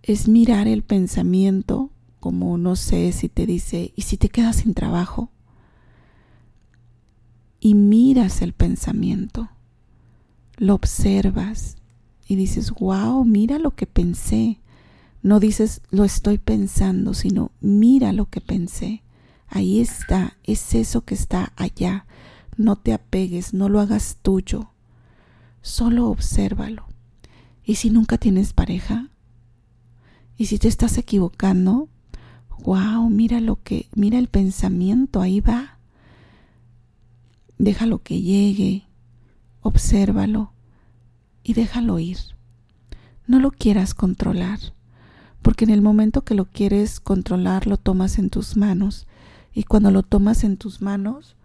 Es 0.00 0.28
mirar 0.28 0.68
el 0.68 0.84
pensamiento 0.84 1.90
como 2.20 2.56
no 2.56 2.76
sé 2.76 3.10
si 3.10 3.28
te 3.28 3.46
dice, 3.46 3.92
¿y 3.96 4.02
si 4.02 4.16
te 4.16 4.28
quedas 4.28 4.58
sin 4.58 4.74
trabajo? 4.74 5.32
Y 7.60 7.74
miras 7.74 8.42
el 8.42 8.52
pensamiento, 8.52 9.48
lo 10.56 10.74
observas 10.74 11.76
y 12.26 12.36
dices, 12.36 12.72
wow, 12.72 13.24
mira 13.24 13.58
lo 13.58 13.72
que 13.72 13.86
pensé. 13.86 14.60
No 15.22 15.40
dices, 15.40 15.80
lo 15.90 16.04
estoy 16.04 16.38
pensando, 16.38 17.14
sino 17.14 17.50
mira 17.60 18.12
lo 18.12 18.26
que 18.26 18.40
pensé. 18.40 19.02
Ahí 19.48 19.80
está, 19.80 20.36
es 20.44 20.74
eso 20.74 21.02
que 21.02 21.14
está 21.14 21.52
allá. 21.56 22.06
No 22.56 22.76
te 22.76 22.92
apegues, 22.92 23.54
no 23.54 23.68
lo 23.68 23.80
hagas 23.80 24.18
tuyo. 24.22 24.70
Solo 25.62 26.08
obsérvalo. 26.08 26.86
¿Y 27.64 27.76
si 27.76 27.90
nunca 27.90 28.18
tienes 28.18 28.52
pareja? 28.52 29.10
¿Y 30.36 30.46
si 30.46 30.58
te 30.58 30.68
estás 30.68 30.98
equivocando? 30.98 31.88
Wow, 32.64 33.08
mira 33.08 33.40
lo 33.40 33.62
que, 33.62 33.88
mira 33.94 34.18
el 34.18 34.28
pensamiento, 34.28 35.20
ahí 35.20 35.40
va. 35.40 35.77
Déjalo 37.58 38.02
que 38.02 38.20
llegue, 38.20 38.86
obsérvalo 39.62 40.52
y 41.42 41.54
déjalo 41.54 41.98
ir. 41.98 42.18
No 43.26 43.40
lo 43.40 43.50
quieras 43.50 43.94
controlar, 43.94 44.58
porque 45.42 45.64
en 45.64 45.70
el 45.70 45.82
momento 45.82 46.24
que 46.24 46.34
lo 46.34 46.44
quieres 46.46 47.00
controlar 47.00 47.66
lo 47.66 47.76
tomas 47.76 48.18
en 48.18 48.30
tus 48.30 48.56
manos 48.56 49.06
y 49.52 49.64
cuando 49.64 49.90
lo 49.90 50.02
tomas 50.02 50.44
en 50.44 50.56
tus 50.56 50.80
manos 50.82 51.36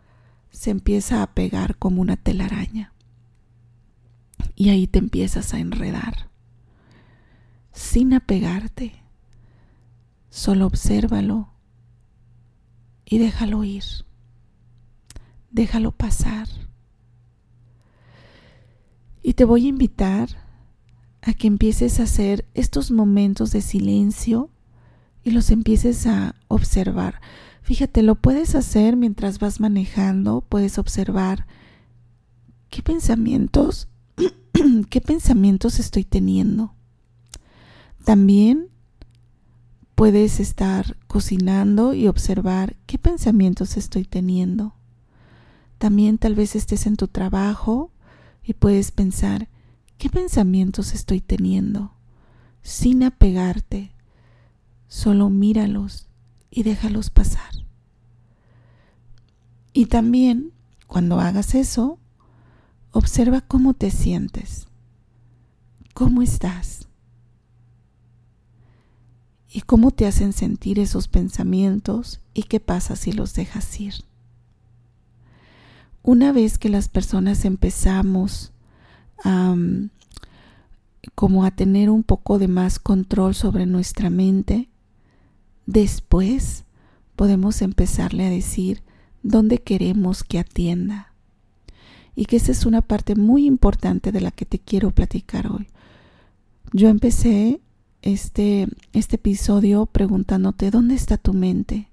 se 0.51 0.69
empieza 0.69 1.23
a 1.23 1.33
pegar 1.33 1.77
como 1.77 2.01
una 2.01 2.15
telaraña. 2.15 2.93
Y 4.55 4.69
ahí 4.69 4.85
te 4.85 4.99
empiezas 4.99 5.53
a 5.53 5.59
enredar. 5.59 6.29
Sin 7.71 8.13
apegarte. 8.13 8.93
Solo 10.29 10.67
obsérvalo 10.67 11.49
y 13.03 13.17
déjalo 13.17 13.63
ir. 13.63 13.83
Déjalo 15.53 15.91
pasar. 15.91 16.47
Y 19.21 19.35
te 19.35 19.45
voy 19.45 19.67
a 19.67 19.69
invitar 19.69 20.29
a 21.21 21.33
que 21.35 21.45
empieces 21.45 21.99
a 21.99 22.03
hacer 22.03 22.45
estos 22.55 22.89
momentos 22.89 23.51
de 23.51 23.61
silencio 23.61 24.49
y 25.23 25.29
los 25.29 25.51
empieces 25.51 26.07
a 26.07 26.35
observar. 26.47 27.21
Fíjate, 27.61 28.01
lo 28.01 28.15
puedes 28.15 28.55
hacer 28.55 28.97
mientras 28.97 29.37
vas 29.37 29.59
manejando, 29.59 30.41
puedes 30.41 30.79
observar 30.79 31.45
qué 32.69 32.81
pensamientos, 32.81 33.87
qué 34.89 35.01
pensamientos 35.01 35.79
estoy 35.79 36.03
teniendo. 36.03 36.73
También 38.03 38.69
puedes 39.93 40.39
estar 40.39 40.97
cocinando 41.05 41.93
y 41.93 42.07
observar 42.07 42.75
qué 42.87 42.97
pensamientos 42.97 43.77
estoy 43.77 44.03
teniendo. 44.03 44.73
También 45.77 46.17
tal 46.17 46.35
vez 46.35 46.55
estés 46.55 46.85
en 46.87 46.95
tu 46.95 47.07
trabajo 47.07 47.91
y 48.43 48.53
puedes 48.53 48.91
pensar, 48.91 49.49
¿Qué 50.03 50.09
pensamientos 50.09 50.93
estoy 50.93 51.21
teniendo? 51.21 51.93
Sin 52.61 53.03
apegarte, 53.03 53.95
solo 54.89 55.29
míralos 55.29 56.09
y 56.51 56.63
déjalos 56.63 57.09
pasar. 57.09 57.51
Y 59.71 59.85
también, 59.85 60.51
cuando 60.87 61.21
hagas 61.21 61.55
eso, 61.55 61.99
observa 62.91 63.39
cómo 63.39 63.73
te 63.75 63.91
sientes, 63.91 64.67
cómo 65.93 66.21
estás 66.21 66.89
y 69.49 69.61
cómo 69.61 69.91
te 69.91 70.05
hacen 70.05 70.33
sentir 70.33 70.79
esos 70.79 71.07
pensamientos 71.07 72.19
y 72.33 72.43
qué 72.43 72.59
pasa 72.59 72.97
si 72.97 73.13
los 73.13 73.35
dejas 73.35 73.79
ir. 73.79 73.93
Una 76.03 76.33
vez 76.33 76.57
que 76.57 76.67
las 76.67 76.89
personas 76.89 77.45
empezamos 77.45 78.51
a, 79.23 79.55
como 81.15 81.45
a 81.45 81.51
tener 81.51 81.89
un 81.89 82.03
poco 82.03 82.39
de 82.39 82.49
más 82.49 82.77
control 82.77 83.33
sobre 83.35 83.65
nuestra 83.65 84.09
mente, 84.09 84.67
después 85.65 86.65
podemos 87.15 87.61
empezarle 87.61 88.25
a 88.25 88.29
decir 88.29 88.83
dónde 89.23 89.59
queremos 89.59 90.25
que 90.25 90.39
atienda. 90.39 91.13
Y 92.15 92.25
que 92.25 92.35
esa 92.35 92.51
es 92.51 92.65
una 92.65 92.81
parte 92.81 93.15
muy 93.15 93.45
importante 93.45 94.11
de 94.11 94.19
la 94.19 94.31
que 94.31 94.45
te 94.45 94.59
quiero 94.59 94.91
platicar 94.91 95.49
hoy. 95.49 95.67
Yo 96.73 96.89
empecé 96.89 97.61
este, 98.01 98.67
este 98.91 99.15
episodio 99.15 99.85
preguntándote, 99.85 100.69
¿dónde 100.69 100.95
está 100.95 101.17
tu 101.17 101.33
mente? 101.33 101.87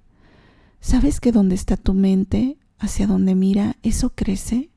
¿Sabes 0.80 1.20
que 1.20 1.30
dónde 1.30 1.54
está 1.54 1.76
tu 1.76 1.94
mente, 1.94 2.58
hacia 2.80 3.06
donde 3.06 3.34
mira, 3.34 3.76
eso 3.82 4.10
crece? 4.10 4.70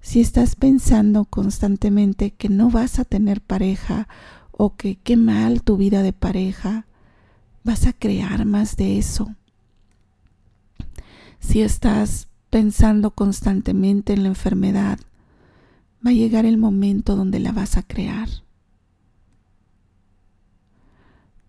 Si 0.00 0.20
estás 0.20 0.54
pensando 0.54 1.24
constantemente 1.26 2.30
que 2.30 2.48
no 2.48 2.70
vas 2.70 2.98
a 2.98 3.04
tener 3.04 3.42
pareja 3.42 4.08
o 4.52 4.76
que 4.76 4.96
qué 4.96 5.16
mal 5.16 5.62
tu 5.62 5.76
vida 5.76 6.02
de 6.02 6.12
pareja, 6.12 6.86
vas 7.64 7.86
a 7.86 7.92
crear 7.92 8.46
más 8.46 8.76
de 8.76 8.98
eso. 8.98 9.34
Si 11.40 11.60
estás 11.60 12.28
pensando 12.48 13.10
constantemente 13.10 14.12
en 14.12 14.22
la 14.22 14.28
enfermedad, 14.28 14.98
va 16.04 16.10
a 16.10 16.14
llegar 16.14 16.46
el 16.46 16.58
momento 16.58 17.16
donde 17.16 17.40
la 17.40 17.52
vas 17.52 17.76
a 17.76 17.82
crear. 17.82 18.28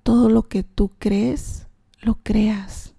Todo 0.03 0.29
lo 0.29 0.47
que 0.47 0.63
tú 0.63 0.89
crees, 0.97 1.67
lo 2.01 2.15
creas. 2.23 2.95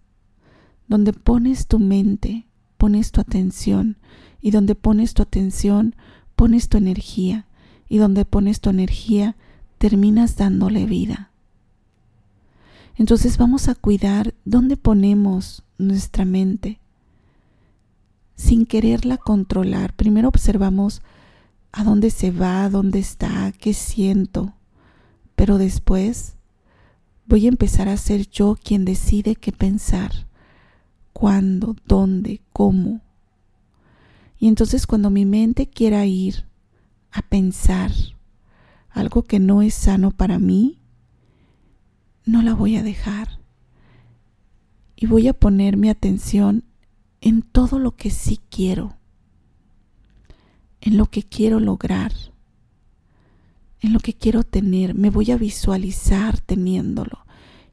Donde 0.90 1.14
pones 1.14 1.66
tu 1.66 1.78
mente, 1.78 2.46
pones 2.76 3.12
tu 3.12 3.22
atención. 3.22 3.96
Y 4.42 4.50
donde 4.50 4.74
pones 4.74 5.14
tu 5.14 5.22
atención, 5.22 5.96
pones 6.36 6.68
tu 6.68 6.76
energía. 6.76 7.46
Y 7.88 7.96
donde 7.96 8.26
pones 8.26 8.60
tu 8.60 8.68
energía, 8.68 9.36
terminas 9.78 10.36
dándole 10.36 10.84
vida. 10.84 11.30
Entonces 12.96 13.38
vamos 13.38 13.68
a 13.68 13.74
cuidar 13.74 14.34
dónde 14.44 14.76
ponemos 14.76 15.62
nuestra 15.78 16.26
mente 16.26 16.78
sin 18.36 18.66
quererla 18.66 19.16
controlar. 19.16 19.94
Primero 19.96 20.28
observamos 20.28 21.00
a 21.72 21.84
dónde 21.84 22.10
se 22.10 22.30
va, 22.30 22.68
dónde 22.68 22.98
está, 22.98 23.52
qué 23.52 23.72
siento. 23.72 24.52
Pero 25.34 25.56
después 25.56 26.36
Voy 27.30 27.46
a 27.46 27.50
empezar 27.50 27.88
a 27.88 27.96
ser 27.96 28.28
yo 28.28 28.56
quien 28.60 28.84
decide 28.84 29.36
qué 29.36 29.52
pensar, 29.52 30.26
cuándo, 31.12 31.76
dónde, 31.86 32.40
cómo. 32.52 33.00
Y 34.38 34.48
entonces 34.48 34.86
cuando 34.86 35.10
mi 35.10 35.26
mente 35.26 35.68
quiera 35.68 36.06
ir 36.06 36.46
a 37.10 37.22
pensar 37.22 37.92
algo 38.90 39.22
que 39.22 39.38
no 39.38 39.62
es 39.62 39.74
sano 39.74 40.10
para 40.10 40.38
mí, 40.38 40.80
no 42.24 42.42
la 42.42 42.54
voy 42.54 42.76
a 42.76 42.82
dejar. 42.82 43.40
Y 44.96 45.06
voy 45.06 45.28
a 45.28 45.32
poner 45.32 45.76
mi 45.76 45.88
atención 45.88 46.64
en 47.20 47.42
todo 47.42 47.78
lo 47.78 47.96
que 47.96 48.10
sí 48.10 48.40
quiero, 48.50 48.96
en 50.80 50.96
lo 50.96 51.06
que 51.06 51.22
quiero 51.22 51.60
lograr 51.60 52.12
en 53.80 53.92
lo 53.92 54.00
que 54.00 54.14
quiero 54.14 54.44
tener, 54.44 54.94
me 54.94 55.10
voy 55.10 55.30
a 55.30 55.36
visualizar 55.36 56.38
teniéndolo. 56.40 57.24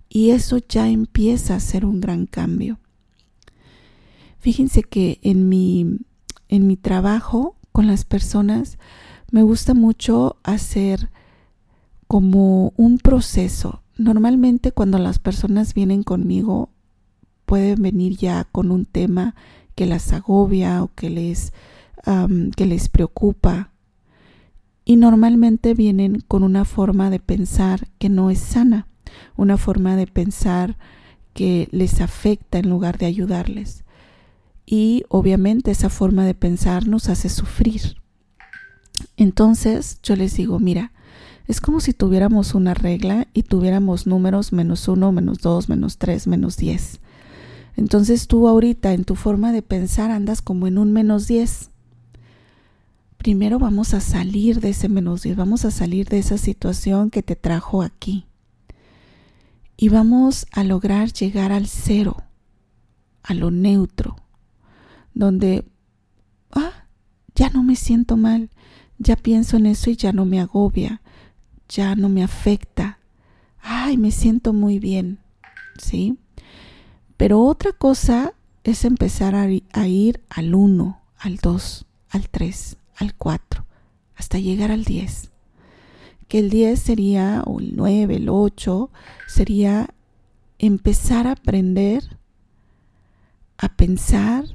Y 0.10 0.30
eso 0.30 0.58
ya 0.58 0.90
empieza 0.90 1.56
a 1.56 1.60
ser 1.60 1.86
un 1.86 2.00
gran 2.00 2.26
cambio. 2.26 2.80
Fíjense 4.40 4.84
que 4.84 5.20
en 5.22 5.50
mi, 5.50 6.00
en 6.48 6.68
mi 6.68 6.78
trabajo 6.78 7.56
con 7.72 7.88
las 7.88 8.06
personas 8.06 8.78
me 9.32 9.44
gusta 9.44 9.74
mucho 9.74 10.38
hacer 10.44 11.10
como 12.08 12.74
un 12.78 12.98
proceso. 12.98 13.84
Normalmente 13.98 14.72
cuando 14.72 15.00
las 15.00 15.20
personas 15.20 15.74
vienen 15.74 16.04
conmigo 16.04 16.70
pueden 17.46 17.82
venir 17.82 18.18
ya 18.18 18.46
con 18.46 18.72
un 18.72 18.86
tema 18.86 19.36
que 19.76 19.86
las 19.86 20.12
agobia 20.14 20.84
o 20.84 20.90
que 20.96 21.10
les, 21.10 21.54
que 22.56 22.66
les 22.66 22.90
preocupa 22.90 23.72
y 24.86 24.96
normalmente 24.96 25.74
vienen 25.74 26.22
con 26.28 26.44
una 26.44 26.64
forma 26.64 27.10
de 27.10 27.20
pensar 27.20 27.88
que 28.00 28.10
no 28.10 28.30
es 28.30 28.40
sana, 28.40 28.88
una 29.36 29.58
forma 29.58 29.96
de 29.96 30.08
pensar 30.08 30.78
que 31.34 31.68
les 31.72 32.00
afecta 32.02 32.58
en 32.58 32.70
lugar 32.70 32.98
de 32.98 33.06
ayudarles. 33.06 33.84
Y 34.68 35.06
obviamente 35.10 35.72
esa 35.72 35.90
forma 35.90 36.26
de 36.26 36.36
pensar 36.36 36.88
nos 36.88 37.10
hace 37.10 37.30
sufrir. 37.30 37.98
Entonces 39.16 39.98
yo 40.04 40.16
les 40.16 40.36
digo, 40.36 40.60
mira, 40.60 40.92
es 41.48 41.60
como 41.60 41.80
si 41.80 41.94
tuviéramos 41.94 42.54
una 42.54 42.76
regla 42.76 43.28
y 43.34 43.44
tuviéramos 43.44 44.06
números 44.06 44.54
menos 44.54 44.88
uno, 44.88 45.12
menos 45.12 45.40
dos, 45.40 45.70
menos 45.70 45.98
tres, 45.98 46.28
menos 46.28 46.58
diez. 46.58 47.00
Entonces 47.76 48.28
tú 48.28 48.48
ahorita 48.48 48.94
en 48.94 49.06
tu 49.06 49.16
forma 49.16 49.52
de 49.52 49.64
pensar 49.64 50.12
andas 50.12 50.44
como 50.44 50.68
en 50.68 50.78
un 50.78 50.92
menos 50.92 51.28
diez 51.28 51.72
primero 53.18 53.60
vamos 53.60 53.94
a 53.94 54.00
salir 54.00 54.62
de 54.62 54.70
ese 54.70 54.90
menos 54.90 55.24
10, 55.24 55.36
vamos 55.36 55.66
a 55.66 55.72
salir 55.72 56.08
de 56.08 56.20
esa 56.20 56.38
situación 56.38 57.10
que 57.10 57.24
te 57.24 57.36
trajo 57.36 57.82
aquí. 57.82 58.26
Y 59.76 59.90
vamos 59.90 60.48
a 60.52 60.64
lograr 60.64 61.12
llegar 61.12 61.52
al 61.52 61.68
cero, 61.68 62.24
a 63.24 63.34
lo 63.34 63.52
neutro, 63.52 64.16
donde, 65.18 65.66
ah, 66.52 66.86
ya 67.36 67.50
no 67.50 67.64
me 67.64 67.76
siento 67.76 68.18
mal, 68.18 68.50
ya 68.98 69.16
pienso 69.16 69.58
en 69.58 69.66
eso 69.66 69.90
y 69.90 69.96
ya 69.96 70.12
no 70.12 70.26
me 70.26 70.40
agobia, 70.40 71.02
ya 71.70 71.96
no 71.96 72.10
me 72.10 72.24
afecta. 72.24 73.00
Ay, 73.60 73.98
me 73.98 74.12
siento 74.12 74.54
muy 74.54 74.80
bien, 74.80 75.20
¿sí? 75.78 76.18
Pero 77.18 77.42
otra 77.42 77.72
cosa 77.72 78.34
es 78.64 78.86
empezar 78.86 79.36
a, 79.36 79.48
a 79.74 79.88
ir 79.88 80.22
al 80.30 80.54
1, 80.54 81.02
al 81.18 81.38
2, 81.38 81.86
al 82.10 82.30
3, 82.30 82.78
al 82.96 83.16
4, 83.16 83.66
hasta 84.16 84.40
llegar 84.40 84.72
al 84.72 84.84
10. 84.84 85.32
Que 86.28 86.40
el 86.40 86.50
10 86.50 86.80
sería, 86.80 87.44
o 87.46 87.60
el 87.60 87.76
9, 87.76 88.18
el 88.18 88.30
8, 88.30 88.92
sería 89.28 89.90
empezar 90.60 91.28
a 91.28 91.32
aprender 91.32 92.18
a 93.58 93.70
pensar, 93.70 94.46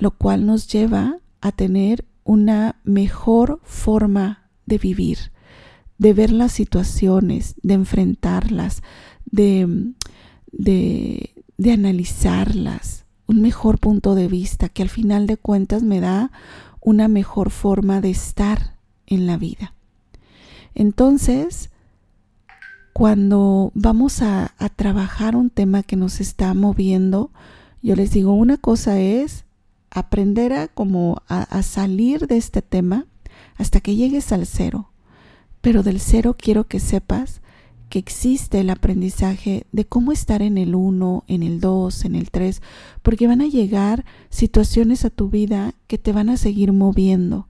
lo 0.00 0.10
cual 0.10 0.46
nos 0.46 0.66
lleva 0.66 1.18
a 1.40 1.52
tener 1.52 2.04
una 2.24 2.76
mejor 2.82 3.60
forma 3.62 4.50
de 4.66 4.78
vivir, 4.78 5.18
de 5.98 6.12
ver 6.12 6.32
las 6.32 6.50
situaciones, 6.50 7.54
de 7.62 7.74
enfrentarlas, 7.74 8.82
de, 9.26 9.92
de, 10.50 11.30
de 11.56 11.72
analizarlas, 11.72 13.04
un 13.28 13.40
mejor 13.40 13.78
punto 13.78 14.16
de 14.16 14.26
vista 14.26 14.68
que 14.68 14.82
al 14.82 14.88
final 14.88 15.28
de 15.28 15.36
cuentas 15.36 15.84
me 15.84 16.00
da 16.00 16.32
una 16.80 17.06
mejor 17.06 17.50
forma 17.50 18.00
de 18.00 18.10
estar 18.10 18.74
en 19.06 19.26
la 19.26 19.36
vida. 19.36 19.74
Entonces, 20.74 21.70
cuando 22.92 23.72
vamos 23.74 24.22
a, 24.22 24.52
trabajar 24.76 25.36
un 25.36 25.50
tema 25.50 25.82
que 25.82 25.96
nos 25.96 26.20
está 26.20 26.54
moviendo, 26.54 27.30
yo 27.82 27.96
les 27.96 28.10
digo, 28.12 28.32
una 28.32 28.56
cosa 28.56 29.00
es 29.00 29.44
aprender 29.90 30.52
a 30.52 30.68
como 30.68 31.22
a 31.28 31.62
salir 31.62 32.26
de 32.26 32.36
este 32.36 32.62
tema 32.62 33.06
hasta 33.56 33.80
que 33.80 33.96
llegues 33.96 34.32
al 34.32 34.46
cero. 34.46 34.90
Pero 35.60 35.82
del 35.82 36.00
cero 36.00 36.36
quiero 36.38 36.66
que 36.66 36.80
sepas 36.80 37.40
que 37.90 37.98
existe 37.98 38.60
el 38.60 38.70
aprendizaje 38.70 39.66
de 39.72 39.84
cómo 39.84 40.12
estar 40.12 40.42
en 40.42 40.56
el 40.56 40.74
1, 40.74 41.24
en 41.26 41.42
el 41.42 41.60
2, 41.60 42.04
en 42.04 42.14
el 42.14 42.30
3, 42.30 42.62
porque 43.02 43.26
van 43.26 43.42
a 43.42 43.48
llegar 43.48 44.04
situaciones 44.30 45.04
a 45.04 45.10
tu 45.10 45.28
vida 45.28 45.74
que 45.88 45.98
te 45.98 46.12
van 46.12 46.30
a 46.30 46.36
seguir 46.36 46.72
moviendo. 46.72 47.48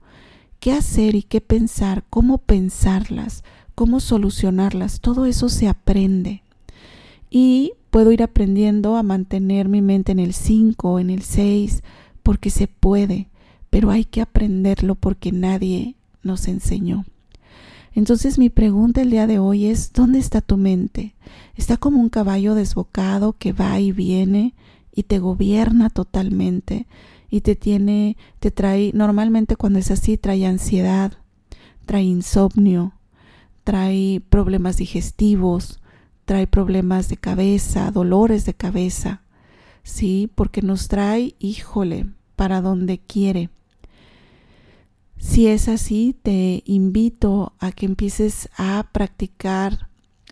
¿Qué 0.59 0.73
hacer 0.73 1.15
y 1.15 1.23
qué 1.23 1.41
pensar? 1.41 2.03
¿Cómo 2.09 2.39
pensarlas? 2.39 3.43
¿Cómo 3.75 3.99
solucionarlas? 3.99 4.99
Todo 4.99 5.25
eso 5.25 5.47
se 5.47 5.67
aprende. 5.67 6.43
Y 7.29 7.73
puedo 7.91 8.11
ir 8.11 8.23
aprendiendo 8.23 8.95
a 8.95 9.03
mantener 9.03 9.69
mi 9.69 9.81
mente 9.81 10.11
en 10.11 10.19
el 10.19 10.33
5, 10.33 10.99
en 10.99 11.11
el 11.11 11.21
6, 11.21 11.83
porque 12.23 12.49
se 12.49 12.67
puede, 12.67 13.27
pero 13.69 13.91
hay 13.91 14.05
que 14.05 14.21
aprenderlo 14.21 14.95
porque 14.95 15.31
nadie 15.31 15.95
nos 16.23 16.47
enseñó. 16.47 17.05
Entonces 17.93 18.37
mi 18.37 18.49
pregunta 18.49 19.01
el 19.01 19.09
día 19.11 19.27
de 19.27 19.39
hoy 19.39 19.65
es, 19.65 19.91
¿dónde 19.91 20.19
está 20.19 20.41
tu 20.41 20.57
mente? 20.57 21.13
Está 21.55 21.77
como 21.77 21.99
un 21.99 22.09
caballo 22.09 22.55
desbocado 22.55 23.33
que 23.33 23.51
va 23.51 23.79
y 23.79 23.91
viene 23.91 24.53
y 24.93 25.03
te 25.03 25.19
gobierna 25.19 25.89
totalmente 25.89 26.87
y 27.29 27.41
te 27.41 27.55
tiene, 27.55 28.17
te 28.39 28.51
trae, 28.51 28.91
normalmente 28.93 29.55
cuando 29.55 29.79
es 29.79 29.91
así, 29.91 30.17
trae 30.17 30.45
ansiedad, 30.45 31.13
trae 31.85 32.03
insomnio, 32.03 32.93
trae 33.63 34.21
problemas 34.29 34.77
digestivos, 34.77 35.79
trae 36.25 36.47
problemas 36.47 37.09
de 37.09 37.17
cabeza, 37.17 37.91
dolores 37.91 38.45
de 38.45 38.53
cabeza, 38.53 39.21
¿sí? 39.83 40.29
Porque 40.33 40.61
nos 40.61 40.87
trae, 40.87 41.35
híjole, 41.39 42.07
para 42.35 42.61
donde 42.61 42.99
quiere. 42.99 43.49
Si 45.17 45.47
es 45.47 45.67
así, 45.67 46.15
te 46.21 46.63
invito 46.65 47.53
a 47.59 47.71
que 47.71 47.85
empieces 47.85 48.49
a 48.57 48.89
practicar 48.91 49.91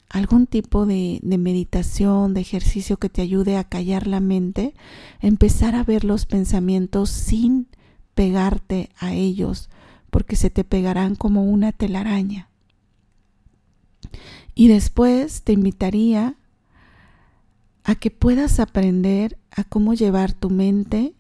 algún 0.10 0.48
tipo 0.48 0.86
de, 0.86 1.20
meditación, 1.24 2.34
de 2.34 2.42
ejercicio 2.42 2.98
que 2.98 3.10
te 3.10 3.22
ayude 3.22 3.58
a 3.58 3.64
callar 3.64 4.08
la 4.08 4.20
mente, 4.20 4.74
empezar 5.22 5.76
a 5.76 5.84
ver 5.84 6.04
los 6.04 6.26
pensamientos 6.26 7.12
sin 7.12 7.68
pegarte 8.16 8.90
a 8.98 9.14
ellos, 9.14 9.70
porque 10.10 10.36
se 10.36 10.50
te 10.50 10.64
pegarán 10.64 11.16
como 11.16 11.44
una 11.44 11.72
telaraña. 11.72 12.50
Y 14.56 14.68
después 14.68 15.44
te 15.44 15.54
invitaría 15.54 16.36
a 17.90 17.96
que 17.96 18.12
puedas 18.12 18.60
aprender 18.60 19.40
a 19.50 19.64
cómo 19.64 19.96
llevar 19.96 20.32
tu 20.32 20.52
mente 20.52 21.16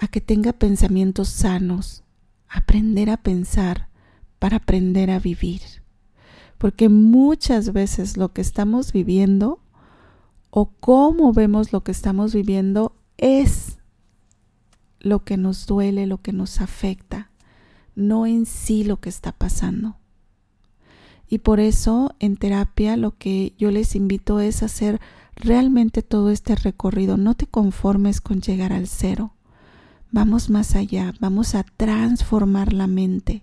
a 0.00 0.08
que 0.08 0.20
tenga 0.20 0.52
pensamientos 0.52 1.28
sanos, 1.28 2.02
aprender 2.48 3.10
a 3.10 3.16
pensar 3.16 3.88
para 4.40 4.56
aprender 4.56 5.08
a 5.08 5.20
vivir. 5.20 5.60
Porque 6.58 6.88
muchas 6.88 7.72
veces 7.72 8.16
lo 8.16 8.32
que 8.32 8.40
estamos 8.40 8.92
viviendo 8.92 9.60
o 10.50 10.66
cómo 10.80 11.32
vemos 11.32 11.72
lo 11.72 11.84
que 11.84 11.92
estamos 11.92 12.34
viviendo 12.34 12.96
es 13.16 13.78
lo 14.98 15.22
que 15.22 15.36
nos 15.36 15.64
duele, 15.66 16.08
lo 16.08 16.20
que 16.20 16.32
nos 16.32 16.60
afecta, 16.60 17.30
no 17.94 18.26
en 18.26 18.46
sí 18.46 18.82
lo 18.82 18.96
que 18.96 19.10
está 19.10 19.30
pasando. 19.30 19.96
Y 21.28 21.38
por 21.38 21.60
eso 21.60 22.16
en 22.18 22.36
terapia 22.36 22.96
lo 22.96 23.16
que 23.16 23.54
yo 23.58 23.70
les 23.70 23.94
invito 23.94 24.40
es 24.40 24.64
hacer 24.64 25.00
realmente 25.36 26.02
todo 26.02 26.30
este 26.30 26.56
recorrido. 26.56 27.16
No 27.16 27.34
te 27.34 27.46
conformes 27.46 28.20
con 28.20 28.40
llegar 28.40 28.72
al 28.72 28.88
cero. 28.88 29.34
Vamos 30.10 30.50
más 30.50 30.74
allá, 30.74 31.14
vamos 31.20 31.54
a 31.54 31.64
transformar 31.76 32.72
la 32.72 32.86
mente 32.86 33.42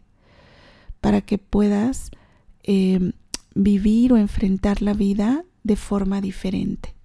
para 1.02 1.22
que 1.22 1.38
puedas 1.38 2.12
eh, 2.64 3.12
vivir 3.54 4.14
o 4.14 4.18
enfrentar 4.18 4.82
la 4.82 4.94
vida 4.94 5.46
de 5.64 5.76
forma 5.76 6.22
diferente. 6.22 6.96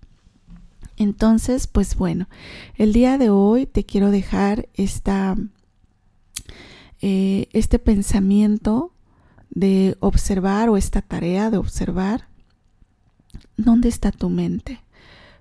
Entonces, 0.96 1.66
pues 1.66 1.96
bueno, 1.96 2.28
el 2.76 2.92
día 2.92 3.18
de 3.18 3.30
hoy 3.30 3.66
te 3.66 3.84
quiero 3.84 4.10
dejar 4.10 4.68
esta, 4.74 5.36
eh, 7.00 7.48
este 7.52 7.78
pensamiento 7.78 8.92
de 9.50 9.96
observar 10.00 10.68
o 10.68 10.76
esta 10.76 11.02
tarea 11.02 11.50
de 11.50 11.58
observar 11.58 12.27
dónde 13.56 13.88
está 13.88 14.12
tu 14.12 14.30
mente. 14.30 14.80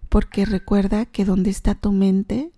Porque 0.09 0.45
recuerda 0.45 1.05
que 1.05 1.25
donde 1.25 1.49
está 1.49 1.75
tu 1.75 1.91
mente 1.91 2.51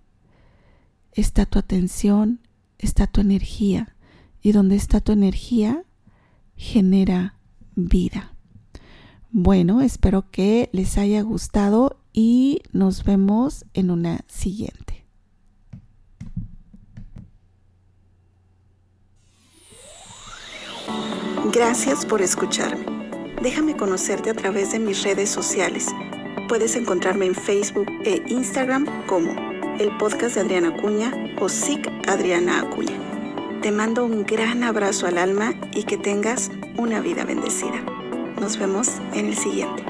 está 1.12 1.46
tu 1.46 1.58
atención, 1.58 2.40
está 2.78 3.06
tu 3.06 3.20
energía. 3.20 3.94
Y 4.42 4.52
donde 4.52 4.76
está 4.76 5.00
tu 5.00 5.12
energía 5.12 5.84
genera 6.56 7.34
vida. 7.74 8.34
Bueno, 9.30 9.80
espero 9.80 10.30
que 10.30 10.70
les 10.72 10.98
haya 10.98 11.22
gustado 11.22 12.00
y 12.12 12.62
nos 12.72 13.04
vemos 13.04 13.64
en 13.74 13.90
una 13.90 14.20
siguiente. 14.26 15.06
Gracias 21.52 22.04
por 22.06 22.22
escucharme. 22.22 22.99
Déjame 23.40 23.74
conocerte 23.74 24.28
a 24.28 24.34
través 24.34 24.72
de 24.72 24.78
mis 24.78 25.02
redes 25.02 25.30
sociales. 25.30 25.86
Puedes 26.46 26.76
encontrarme 26.76 27.24
en 27.24 27.34
Facebook 27.34 27.86
e 28.04 28.22
Instagram 28.26 28.86
como 29.06 29.34
el 29.78 29.96
podcast 29.96 30.34
de 30.34 30.42
Adriana 30.42 30.68
Acuña 30.68 31.12
o 31.40 31.48
SIC 31.48 31.90
Adriana 32.06 32.60
Acuña. 32.60 32.98
Te 33.62 33.72
mando 33.72 34.04
un 34.04 34.24
gran 34.24 34.62
abrazo 34.62 35.06
al 35.06 35.16
alma 35.16 35.54
y 35.72 35.84
que 35.84 35.96
tengas 35.96 36.50
una 36.76 37.00
vida 37.00 37.24
bendecida. 37.24 37.80
Nos 38.38 38.58
vemos 38.58 39.00
en 39.14 39.26
el 39.26 39.36
siguiente. 39.36 39.89